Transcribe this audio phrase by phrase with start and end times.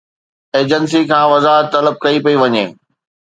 [0.55, 2.65] Agency کان وضاحت طلب ڪئي پئي وڃي.